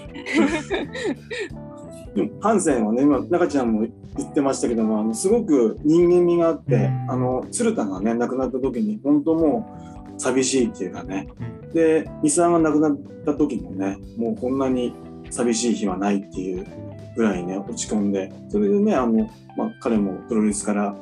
[2.15, 9.67] でもハンセンはね、今、中ちゃんも言ってましたけども、あのすごく人間味があって、うんあの、鶴田がね、亡くなった時に、本当も
[10.19, 11.29] う、寂しいっていうかね。
[11.75, 14.95] で、ミサが亡くなった時もね、もうこんなに
[15.31, 16.67] 寂しい日はないっていう
[17.17, 20.95] ぐらいね、落ち込んで、それでね、あの、まあ、彼もプロレスから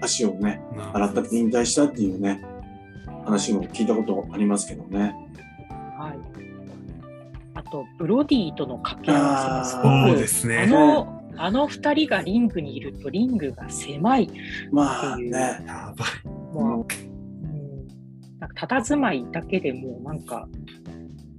[0.00, 0.60] 足をね、
[0.92, 2.42] 洗ったって引退したっていうね、
[3.24, 5.14] 話も聞いたことありますけどね。
[5.98, 6.18] はい。
[7.54, 10.66] あと、ブロディとの掛け合わせもすごあーく、そうですあね。
[10.66, 14.30] の、あの二人がリングにいると、リングが狭い。
[14.70, 15.30] まあね、
[15.66, 16.54] やばい。
[16.54, 16.86] もう、
[18.54, 20.48] 佇まいだけでもうなんか、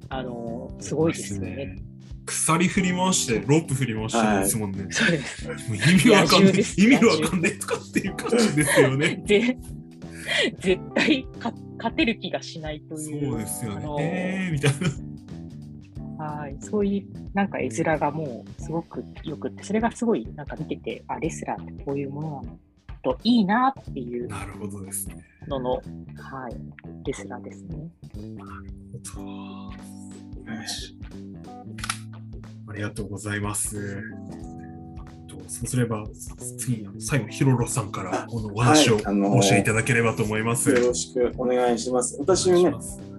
[0.09, 1.77] あのすごいですよね。。
[2.25, 4.87] 鎖振り回して、ロープ振り回してるんですもんね。
[4.89, 5.47] そうです。
[5.47, 6.63] 意味わかんねえ野獣で。
[6.63, 9.23] す意味わかんねえとかっていう感じですよね。
[9.25, 9.57] で
[10.59, 13.35] 絶対か勝てる気がしないとそいう。
[13.35, 13.97] うですよねあの。
[13.99, 14.71] えーみたい
[16.17, 16.25] な。
[16.25, 22.59] はい、そういうなんか絵面がもうすごくよくって、それがすごいなんか見てて、あ、レスラーってこういうものなの
[23.05, 25.23] といいなっていうなるほどですね。
[25.47, 25.79] のの、は
[26.49, 26.55] い、
[27.05, 27.77] レスラーですね。
[27.77, 27.87] よ
[30.67, 30.97] し
[32.67, 34.01] ありがとうございます。
[35.27, 36.03] とそうすれば、
[36.57, 40.71] 次、最後、ヒロロさんからあこのお話をはいあのお教えいただければと思います。
[40.71, 42.17] よろしくお願いします。
[42.19, 42.73] 私ね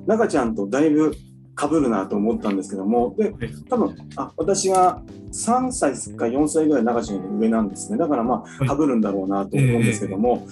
[0.08, 1.14] 中ちゃんとだいぶ
[1.58, 3.32] 被るなと思ったんですけども、で、
[3.68, 7.98] 多分あ私が3歳か4歳ぐらい中ちゃんより上なんですね。
[7.98, 10.46] だからまあ、はい被るんだろうなと思うんですけども、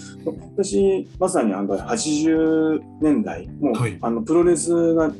[0.56, 5.12] 私、まさにあの80年代、もう、はいあのプロレスが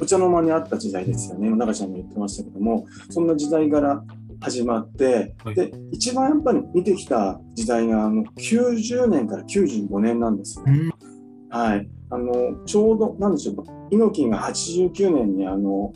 [0.00, 1.50] お茶の間にあった時代ですよね。
[1.50, 4.02] 中ちゃんも言ってましたけども、そんな時代から
[4.40, 10.72] 始まって、はいで、一番やっぱり見てきた時代があの90年から95年なんですね。
[10.72, 11.16] うん
[11.48, 11.88] はい。
[12.10, 13.56] あの、ちょうど、なんでしょう、
[13.90, 15.92] 猪木が89年にあの、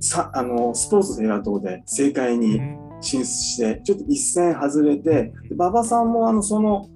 [0.00, 2.60] さあのスポーツフェア等で政界に
[3.00, 6.88] 進出して、ちょっと一線外れて、で馬場さんもあのその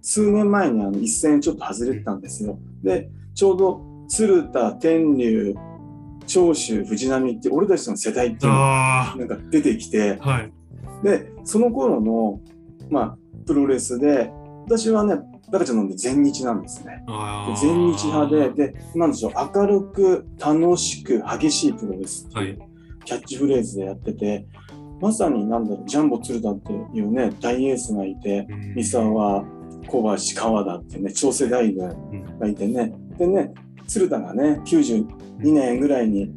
[0.00, 2.58] 数年前にあの一線ちょっと外れてたんですよ。
[2.82, 5.54] で、ちょうど鶴田、天竜、
[6.26, 10.52] 長州、藤波って俺たちの世代っていうのがあなんか出てきて、あ、はい。
[11.02, 12.40] で、その頃の、
[12.88, 14.30] まあ、プロレスで、
[14.64, 15.16] 私はね、
[15.50, 17.04] 中ちゃんので全日なんですね。
[17.60, 22.68] 全日派で、で、なんでしょう、明るく、楽しく、激しいプロレスっていうはい。
[23.04, 24.46] キャッチフレーズでやってて、
[25.00, 28.74] まさになんだろう、ジャンボ鶴田っていうね、大エースがいて、うん。
[28.74, 29.44] 三沢、
[29.86, 32.38] 小橋、川田ってね、長世大軍うん。
[32.38, 33.52] がいてね、でね、
[33.86, 35.06] 鶴田がね、92
[35.40, 36.30] 年ぐらいに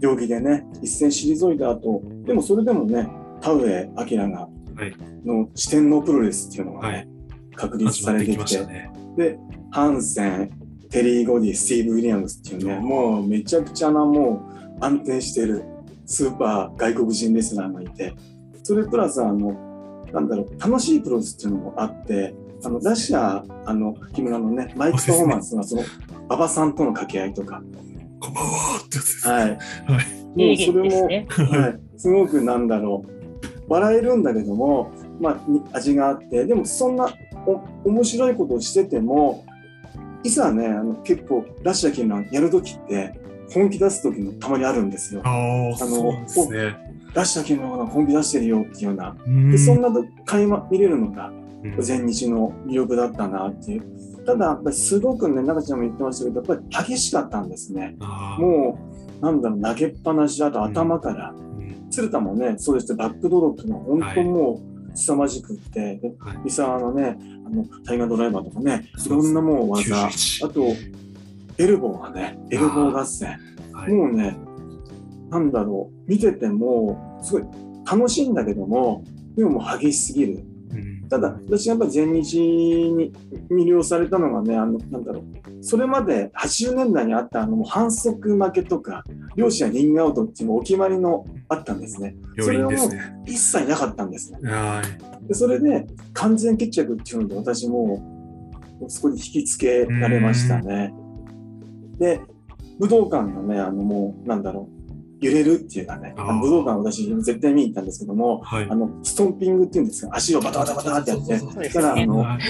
[0.00, 3.08] 病気でね、一戦退いた後、でもそれでもね、
[3.40, 4.48] 田上明が、は
[4.86, 4.94] い。
[5.24, 7.08] の四天王プロレスっていうのがね、はい
[7.58, 8.90] 確立されてきて、ましたね。
[9.16, 9.38] で、
[9.70, 10.50] ハンセン、
[10.90, 14.48] テリー・ゴディ、スティーブ・ウィリアムスっていうね、うんもうめちゃくちゃなも
[14.80, 15.64] う安定してる
[16.06, 18.14] スーパー外国人レスラーがいて、
[18.62, 19.52] それプラスあの、
[20.12, 25.82] なんだろう、楽しいプロレスっていうのもあって、あの、ラッシャー、あの、木村のね、マイクパフォーマンスがその、
[26.26, 27.62] 馬場さんとの掛け合いとか、
[28.20, 29.28] こんばんはってやつです。
[29.28, 29.50] はい。
[29.50, 29.58] はい。
[30.36, 31.26] 名もうそれも、ね。
[31.28, 33.18] はい、すごくなんだろう
[33.68, 34.90] 笑えるんだけども、
[35.20, 37.27] まあ、に味があってでもそんなお
[37.84, 39.44] 面白いことをしてても
[40.22, 43.18] いざねあの結構ラッシャーキーのやる時って
[43.52, 45.22] 本気出す時もたまにあるんですよ。
[45.24, 46.76] ああ、のそうですね。
[47.14, 49.88] ラッシャーキーの本気出してるよっていうようなうんでそんな
[50.26, 53.82] 会話見れるのがうん前日の魅力だったなっていう。
[54.26, 57.96] ただやっぱりすごくね中ちゃんも言ってましたけどやっぱり激しかったんですね。
[58.38, 58.78] も
[59.20, 61.30] うなんだろう投げっぱなしあと頭から。
[61.30, 61.48] うん
[61.90, 64.60] 鶴田もね、そうですね、バックドロップが本当も
[64.92, 70.66] う凄まじくって、ではい三沢のね、あのタイガードライバーとかね、いろんなもう技、あ91と、
[71.56, 73.38] エルボーがね、エルボー合戦、
[73.72, 73.92] はい。
[73.92, 74.36] もうね、
[75.30, 77.44] なんだろう、見てても、すごい
[77.90, 79.02] 楽しいんだけども、
[79.34, 80.44] でももう激しすぎる。
[80.72, 83.12] うんただ、私やっぱり全日に
[83.50, 89.02] 魅了されたのがね、あの、なんだろう、それまで80年代にあったあの反則負けとか、
[89.34, 92.14] 両者リングアウトっていうのお決まりのあったんですね。
[92.38, 92.90] それはもう。
[93.26, 94.38] 一切なかったんですね。
[94.50, 94.82] は
[95.24, 95.28] い。
[95.28, 98.02] でそれで完全決着っていうので私も
[98.88, 100.92] そこに引きつけられましたね。
[101.98, 102.20] で、
[102.78, 104.77] 武道館がね、あのもうなんだろう、
[105.20, 108.68] 揺れるっていうかね、あの武道館私絶対見に行ったんですけども、はい。
[108.70, 108.74] あ。
[108.74, 112.40] のストンピングっていうんですか、足をバタバタバタってやって、そしたらあのはい。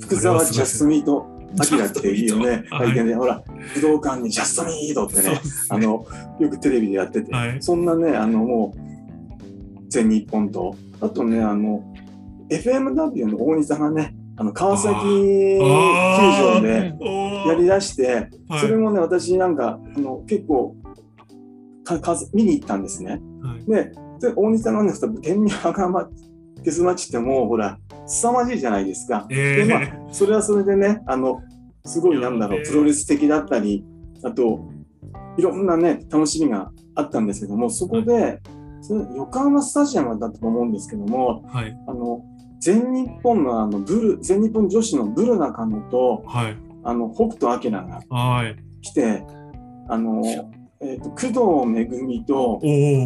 [0.00, 1.26] 福沢ジャストミート
[1.58, 2.88] アキラっていうね、はい。
[2.88, 3.42] 会見で、ほら、
[3.74, 6.06] 武道館にジャストミートってね、あの、
[6.38, 7.56] よくテレビでやってて、はい。
[7.60, 11.84] そんなね、あの、もう、全日本と、あとね、あの、
[12.48, 16.94] FMW の大西さんがね、あの、川崎球場で
[17.46, 18.60] やりだして、はい。
[18.60, 20.76] それもね、私なんか、あの、結構、
[22.32, 23.20] 見に行ったんですね。
[23.42, 24.92] はいで、で大西さんがね、
[25.22, 26.08] 天に赤マ
[26.62, 29.26] ゲスマッチってもう、ほら、凄まじいじゃないですか。
[29.30, 31.42] えで、まあえ、それはそれでね、あの、
[31.84, 33.84] すごいなんだろう、プロレス的だったり、
[34.22, 34.60] あと、
[35.36, 38.40] いろんなね、楽しみがあったんですけども、そこで、
[38.80, 41.76] それ横浜スタジアムだったと思うんですけども、はい。
[41.86, 42.22] あの、
[42.60, 46.56] 全日本のあの、ブル、全日本女子のブル中野と、はい。
[46.84, 48.56] あの、北斗晶がはい。
[48.82, 49.24] 来て、
[49.88, 50.22] あの、
[50.82, 52.60] えっ、と、工藤めぐみと。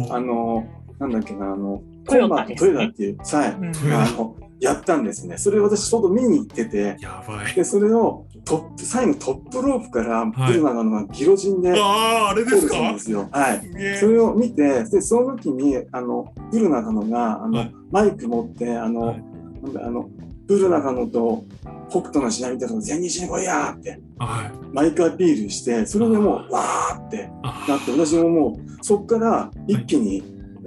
[0.09, 0.65] あの、
[0.99, 5.37] なんだっけな、あの、トヨタねトヨタっていう、はい、うんあの、やったんですね。
[5.37, 7.53] それ私、ちょうど見に行ってて、やばい。
[7.53, 12.73] で、それをトップ、最後トップロープからはいブルナガのがギロチンでああ、あれですか？
[12.73, 13.29] するんですよ。
[13.31, 13.61] はい。
[13.99, 19.23] それを見て、で、その時に、あの、ブルナガノが、あの、はいマイク持って、あの、はい
[19.63, 20.09] なんだあの、
[20.47, 21.43] ブルナガノと
[21.89, 24.51] 北斗の試合見たら全日に来いやーって、はい。
[24.73, 30.23] マイクアピールして、それでもう、わーってあなって、私ももう、そこから一気に、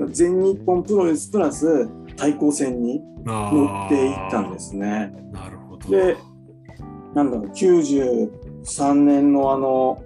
[0.08, 5.12] 全日本プロレスプラス対抗戦に乗っていったんですね。
[5.32, 5.90] なるほど。
[5.90, 6.16] で
[7.14, 10.02] なんだろう、93年のあの、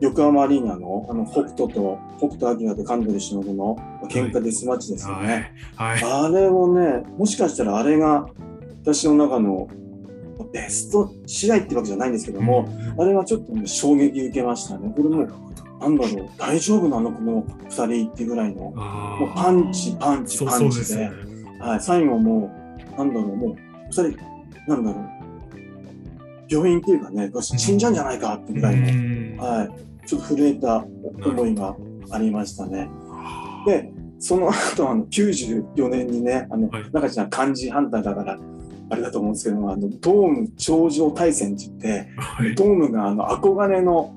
[0.00, 3.76] 横浜アリーナのあの北斗と北斗晶と神取忍の
[4.10, 5.52] 喧嘩デスマッチですよね。
[5.74, 6.00] はい。
[6.02, 6.24] はい。
[6.24, 8.28] あれをね、もしかしたらあれが
[8.86, 9.68] 私の中の
[10.52, 13.00] ベスト試合ってわけじゃないんですけども、うん。
[13.02, 14.92] あれはちょっと、ね、衝撃受けましたね。
[14.96, 15.28] これもう、
[15.80, 17.10] なんだろう、大丈夫なの？
[17.10, 21.10] この2人ってぐらいの、もうパンチ、パンチ、パンチで。
[21.58, 22.48] はい、最後も
[22.94, 24.02] う、なんだろう、もう、二人、
[24.68, 25.04] なんだろう、
[26.48, 29.36] 病院っていうかね、死んじゃうんじゃないかってぐらいの、うん。
[29.38, 30.84] はい、ちょっと震えた
[31.24, 31.74] 思いが
[32.10, 32.88] ありましたね。
[33.66, 36.84] で、その後、あの、94年にね、あの、はい。
[36.92, 38.38] 中ちゃん漢字ハンターだから、
[38.88, 42.54] あれだと思うんですけども、あの、ドーム頂上対戦って言って、はい。
[42.54, 44.14] ドームがあの、憧れの、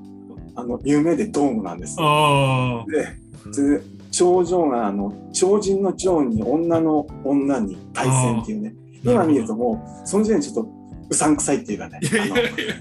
[0.54, 1.96] あの、夢でドームなんです。
[1.98, 3.20] あで、
[3.52, 8.74] で頂上があの超人の長に女の女に対戦っていうね
[9.06, 9.10] あ。
[9.10, 10.70] 今見るともうその時点でちょっと
[11.08, 12.00] うさんくさいっていうかね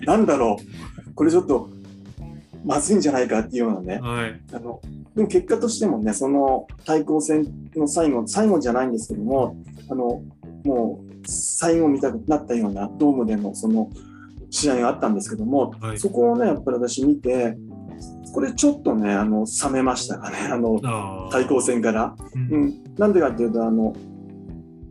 [0.06, 0.58] なんだろ
[1.08, 1.70] うこれちょっと
[2.66, 4.02] まずいんじゃないかっていうようなねや。
[4.02, 4.40] はい。
[4.54, 4.82] あの
[5.16, 9.56] でも結果としてもねその対抗戦の最後最後じゃないんですけども
[9.90, 10.22] あの
[10.66, 13.90] もう最後見たくなったようなドームでのその
[14.50, 16.00] 試合があったんですけども、はい。
[16.00, 17.58] そこをねやっぱり私見て
[18.34, 22.16] これちょっとね、あの、冷めましたかね、 あの、対抗戦から。
[22.52, 22.66] ううん。
[22.68, 22.74] ん。
[22.98, 23.94] なんでかっていうと、あの、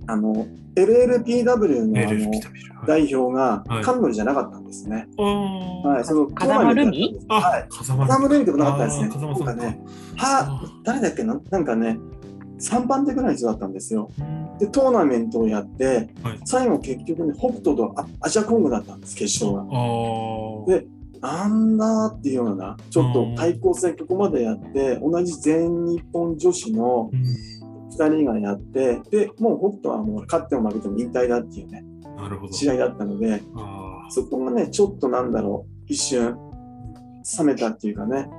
[0.06, 2.30] あの、LLPW のあの
[2.86, 3.84] 代表がはい。
[3.84, 5.08] 彼女じゃなかったんですね。
[5.18, 5.88] あー。
[5.88, 7.18] はい、その風間ルミ？
[7.28, 7.66] はい。
[7.68, 8.44] 風間ルミ。
[8.44, 9.04] とかなかったですね。
[9.06, 9.54] あー風間さんか。
[9.54, 9.80] なんかね。
[10.16, 11.40] は、誰だっけな？
[11.50, 11.98] なんかね、
[12.60, 14.10] 3番手ぐらいの人だったんですよ。
[14.58, 19.64] うんで、トーナメントをやって、はい最後結局ね、北斗とアアジャコングだったんです、決勝が。
[20.66, 20.86] で
[21.20, 27.58] なんだっていうような、ちょっと対抗戦ここまでやって、同じ全日本女子のうん
[27.98, 31.84] 2人がやって、で、もう北斗はもう勝っても負けても引退だっていうね、
[32.16, 32.52] なるほど。
[32.52, 36.36] 試合だったので、あそこがね、ちょっとなんだろう、一瞬、
[37.38, 38.30] 冷めたっていうかね、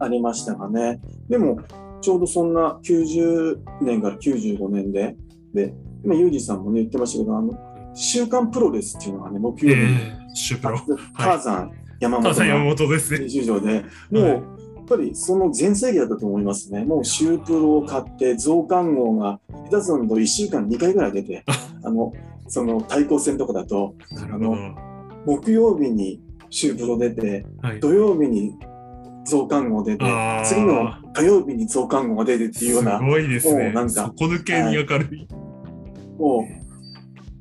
[0.00, 1.00] ありましたがね。
[1.28, 1.58] でも、
[2.02, 5.16] ちょうどそんな90年から95年で、
[5.54, 5.72] で、
[6.04, 7.58] 今、ユージさんもね、言ってましたけど、あの、
[7.94, 10.78] 週刊プロレスっていうのがね、木ー曜日に、えー、シュプロ。
[11.16, 13.20] ターザン、山本山が本ですね。
[13.20, 14.42] 練習場で、もう、はい
[14.82, 16.84] やっぱりその全盛期だったと思いますね。
[16.84, 19.38] もうシュープロを買って、増刊号が、
[19.70, 21.44] 下手すると1週間2回ぐらい出て、
[21.84, 22.12] あの、
[22.48, 24.56] その対抗戦とかだと、なるほど。
[25.24, 27.80] 木曜日にシュープロ出て、はい。
[27.80, 28.56] 土曜日に
[29.24, 30.04] 増刊号出て
[30.44, 33.72] 次の火曜日に増刊号が出てっていうような、すごいですね。
[33.72, 35.28] なんか底抜けに明るい。
[36.18, 36.62] もう、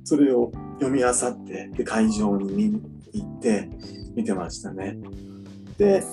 [0.03, 2.81] それを読み漁って、で、会場に見に
[3.13, 3.69] 行って、
[4.15, 4.97] 見てましたね。
[5.77, 6.03] で、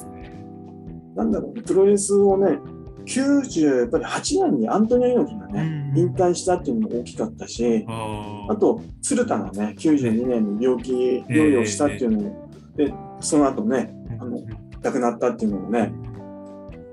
[1.15, 2.59] なんだろう、プロレスをね、
[3.07, 10.93] 90、やっぱり8年にアントニオ猪木がね、うん引退したっていうのも大きかったし、あと、鶴田がね、92年に病気
[11.29, 14.39] 療養したっていうのも、で、その後ね、あの
[14.83, 15.93] 亡くなったっていうのもね、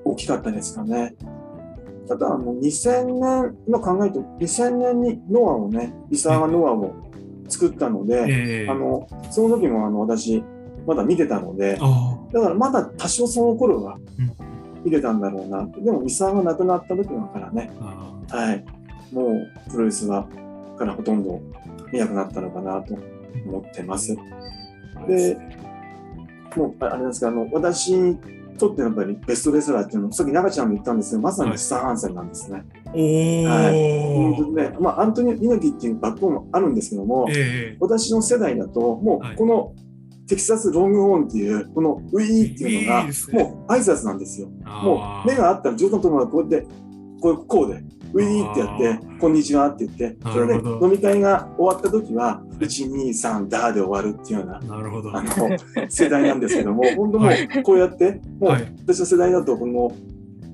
[0.03, 1.15] 大きかったですかね。
[2.07, 6.93] ただ、あの、2000年、今考えると、2000年にノアをね、伊沢がノアを
[7.47, 8.69] 作ったので、ええ。
[8.69, 10.43] あの、その時もあの、私、
[10.85, 14.31] まだ見てたので、あだからまだ多少その頃はうん。
[14.83, 15.81] 見てたんだろうなって。
[15.81, 17.71] でも、伊沢が亡くなった時だからね、
[18.29, 18.63] はい、
[19.11, 20.27] もうプロレスは
[20.77, 21.41] からほとんど
[21.91, 22.95] 見なくなったのかなと
[23.47, 24.15] 思ってます。
[25.07, 25.37] で、
[26.55, 28.17] もうああれなんですか、あの私に
[28.57, 32.63] とってのやっぱりベストレスラーっていうのは、さっき中ちゃんも言ったんですけど、まさにスタン・ハンセンなんですね。
[32.93, 34.13] ーおー。
[34.13, 37.77] 本当にねまあ、アントニオ猪木っていうバックボーンもあるんですけども、ええ。
[37.79, 39.73] 私の世代だと、もはいうこの
[40.27, 44.47] テキサスロングホーンっていう、このウィーっていうのがもう挨拶なんですよ。
[44.47, 46.67] もあう目があったら上手のところがこうやって、
[47.21, 47.83] こうこうで、
[48.15, 55.13] ウィーってやってあ、こんにちはって言って、それで飲み会が終わった時は、1、2、3、ダーで終わるっていうような、なるほど。
[55.13, 59.91] あの、世代なんですけども、本当もうこうやって、もうはい私の世代だと、この、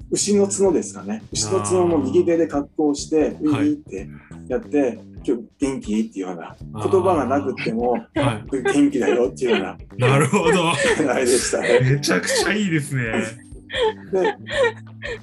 [0.10, 1.22] 牛の角ですかね。
[1.32, 4.10] 牛の角の右手で格好して、ウィーって
[4.48, 6.00] やって、今日元気？
[6.00, 10.00] っていうような、言葉がなくっても、は元気だよっていうような、い。
[10.00, 10.72] なるほど。
[11.12, 11.80] あれでしたね。
[11.80, 13.51] めちゃくちゃいいですね。
[14.12, 14.36] で、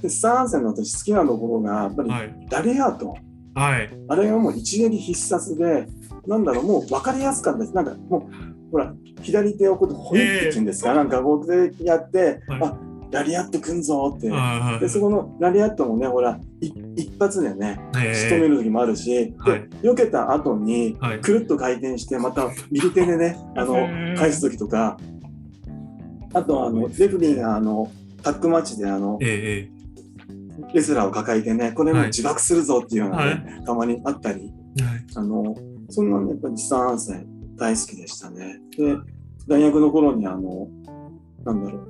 [0.03, 2.47] でスターハンセンの私好きなところが、やっぱりはい。
[2.51, 3.17] ラリアート。
[3.55, 3.91] はい。
[4.09, 5.87] あれがもう一撃必殺で、
[6.27, 7.75] なんだろう、もう分かりやすかったです。
[7.75, 12.79] なんかもう、ほら、左手をこうやってホイっていうんですか、なんか僕でやって、はいあ
[13.11, 14.29] ラリアットくんぞって。
[14.29, 21.21] はいで、そこのラリアットもね、ほら、い一発でね、ええ仕留める時もあるし、はいで、避けた後に、はい。
[21.21, 24.99] くるっと回転して、また右手でね、あのうん、返す時とか、
[26.35, 27.91] あと、あの、レフェリーが、あの、
[28.23, 29.79] タックマッチで、あの、ええ
[30.75, 32.09] レスラーを抱えてね、これもはい。
[32.09, 35.05] 自爆するぞっていうようなね、たまにあったり、ええはい。
[35.15, 35.55] あの、
[35.89, 38.61] そんなね、やっぱりスタン・ハンセン大好きでしたね。
[38.77, 38.97] で、
[39.47, 40.69] 大学の頃にあの、
[41.45, 41.89] なんだろう、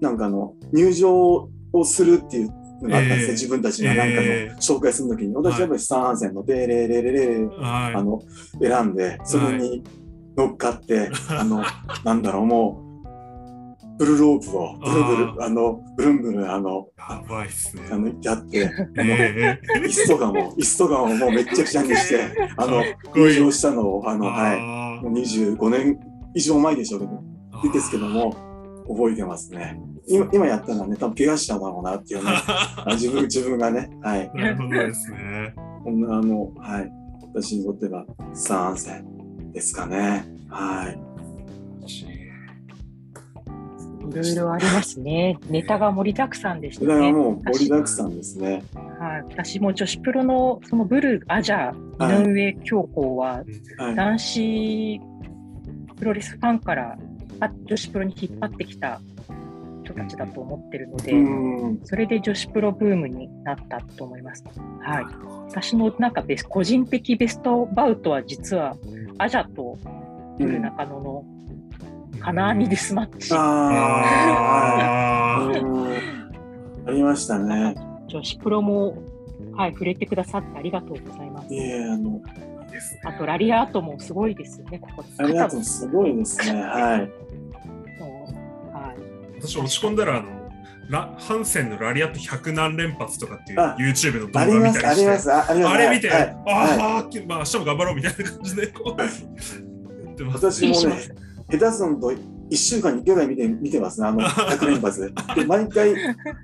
[0.00, 3.30] なんかあの、入場をするっていうのがあったんですね、ええ。
[3.32, 4.56] 自分たちがなんかのええ。
[4.60, 7.94] 紹介するときに、私はやっぱりスタン・ハンセンのデーレーレーレーレーはい。
[7.94, 8.22] あの、
[8.60, 9.82] 選んで、それに
[10.36, 11.62] 乗っかって、あの、
[12.04, 12.81] なんだろう、もう、
[13.98, 17.82] ブルロープを、ブルブル、あの、ブルンブルン、あの、やばいっすね。
[17.90, 22.24] あの、やって、ええ椅子とかも、椅子とかももうめっちゃくちゃにして、
[22.56, 22.82] あの
[23.14, 25.98] 入場したのを、あの、はい、あもう25年
[26.34, 28.34] 以上前でしょうけど、ーですけども、
[28.88, 29.80] 覚えてますね。
[30.08, 32.30] 今、今やったらね、多分怪我しちゃうだろうなっていうね、
[32.84, 34.30] あ自分、自分がね、はい。
[34.34, 35.54] なるほどですね。
[35.84, 36.92] こんな、あの、はい。
[37.34, 38.04] 私にとっては、
[38.34, 39.04] 3戦
[39.52, 40.24] ですかね。
[40.48, 41.11] はい。
[44.10, 45.38] いろいろありますね。
[45.48, 47.12] ネタが盛りだくさんでしたそれはね。
[47.12, 48.62] もう盛りだくさんですね。
[48.74, 53.44] はい、私も女子プロのそのブルーアジャはい井上京子は
[53.78, 53.94] はい。
[53.94, 55.00] 男子
[55.96, 56.96] プロレスファンから
[57.40, 59.00] あ女子プロに引っ張ってきた
[59.84, 61.80] 人たちだと思ってるので、うん。
[61.84, 64.44] それで女子プロブームになったと思います。
[64.80, 65.04] はい、
[65.48, 68.76] 私のなんかベス個人的ベストバウトは実は
[69.18, 69.78] アジャと
[70.38, 71.24] ブルー中野の
[72.22, 73.30] 金網デスマッチ。
[73.32, 74.12] あ
[76.86, 77.74] ありましたね。
[78.06, 79.02] 女子プロも、
[79.56, 81.58] はい、触れてくださってありがとうございますい。
[81.58, 82.20] え、あの、
[82.70, 85.04] ですあと、ラリアートもすごいですよね、ここ。
[85.18, 86.60] ありがとう、すごいですね。
[86.60, 86.72] はい。
[86.72, 87.10] はい。
[89.40, 90.42] 私落ち込んだらあの
[90.88, 102.10] ラハンセンのラリアット100何連発とかっていうあ YouTube の動画見たりしてあれ見て、はいあはあ、まあ明日も頑張ろうみたいな感じでこうやってます私もね下手すんと
[102.52, 105.40] 1週間に1回ぐらい見て見てますね、あの100連発で。
[105.40, 105.94] で毎回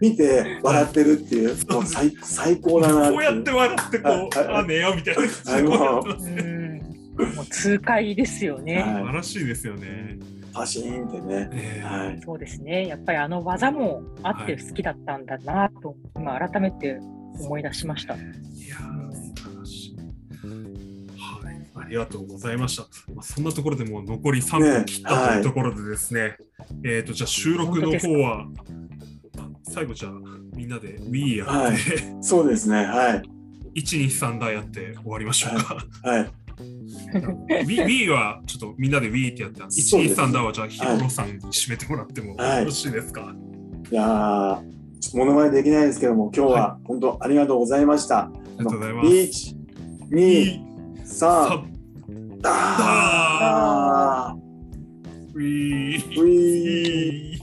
[0.01, 5.63] 見て笑ってるっていう、 もう最最高だなこうやって笑ってこう、はいはいあ寝ようみたいな感じ。
[7.37, 8.77] もう痛快ですよね。
[8.77, 10.19] はい素晴らしいですよね。
[10.55, 11.49] パシーンってね。
[11.53, 12.21] えーはい。
[12.25, 12.87] そうですね。
[12.87, 16.99] やっぱりあの技もあって好きだったんだなと、今改めて
[17.41, 18.15] 思い出しました。
[18.15, 18.77] いや
[21.89, 22.83] りがとうございました。
[23.15, 26.37] まあ、そんなところでもう残り3分切ったというところでですね、
[26.85, 28.47] えっ、と、じゃあ収録の方は、
[29.39, 30.13] あ最後じゃあ
[30.55, 31.77] みんなで Wii やって、はい
[32.21, 32.85] そうですね。
[32.85, 33.23] はい。
[33.81, 35.77] 1、2、3だやって終わりましょうか。
[36.03, 36.31] はい。
[37.65, 43.33] Wii, はちょっとみんなで Wii ってやって、1、2、そうです3だはじゃあヒロロさんに締めてもらってもよはいろしいですか？
[43.91, 44.61] いやー、
[45.01, 48.25] ちょっと物まねできないですけども、今日は本当ありがとうございました。
[48.25, 49.09] ありがとうございます。
[49.09, 49.57] 1、
[50.11, 50.69] 2、
[51.05, 51.78] 3、
[52.43, 52.51] さ
[54.31, 54.37] あ
[55.35, 56.15] ウィー。
[56.15, 57.39] ー、ウィー。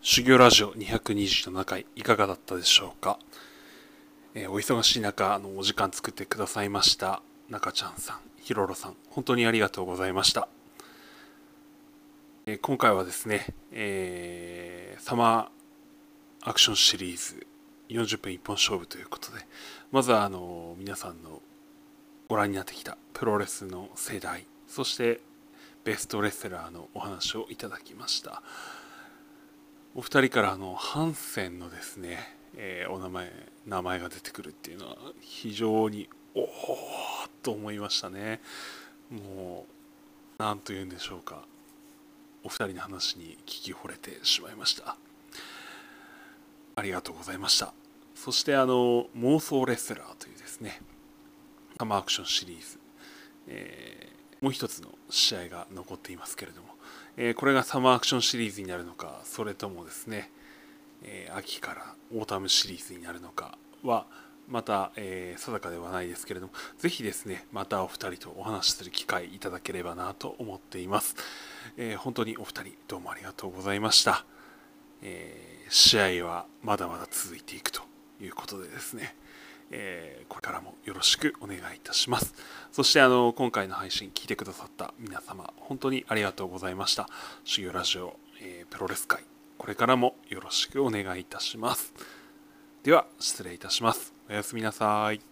[0.00, 3.18] 修行ラジオ227回いかがだったでしょうか、
[4.34, 10.48] えーお忙しい中あのお時間作ってくださいました中ちゃんさんひろろさん本当にありがとうございました、
[12.46, 17.44] え今回はですね、えーサマーアクションシリーズ
[17.88, 19.40] 40分一本勝負ということで
[19.90, 21.40] まずはあの皆さんの
[22.28, 25.20] ご覧になってきたプロレスの世代そして
[25.82, 28.42] ベストレスラーのお話をいただきました。
[29.94, 32.18] お二人からあのハンセンのですね、
[32.56, 33.32] えーお名前
[33.66, 36.48] 名前が出てくるっていうのは非常におお
[37.42, 38.40] と思いましたね。
[39.10, 41.44] もう何と言うんでしょうか。
[42.44, 44.96] お二人の話に聞き惚れてしまいました。
[46.74, 47.72] ありがとうございました。
[48.14, 50.80] そしてあの妄想レスラーというですね
[51.78, 52.78] サマーアクションシリーズ、
[53.48, 54.12] えー
[54.42, 56.68] もう一つの試合が残っていますけれども
[57.16, 60.30] えーこれがサマーアクションシリーズになるのかそれともですね、
[61.04, 64.06] えー秋からオータムシリーズになるのかは
[64.48, 71.16] また、えー定かではないですけれどもぜひですねまたお二人とお話しする機会いただければなと思っています、
[71.76, 74.24] えー本当にお二人どうもありがとうございました、
[75.02, 77.80] えー試合はまだまだ続いていくと
[78.20, 79.16] いうことでですね。
[79.70, 82.34] えこれからもよろしくお願いいたします。
[82.72, 87.08] そしてあの今回の配信聞いてくださった皆様本当にありがとうございました。
[87.44, 89.24] 修行ラジオ、えープロレス界
[89.56, 91.94] これからもよろしくお願いいたします。
[92.82, 94.12] では失礼いたします。
[94.32, 95.31] おやすみなさい。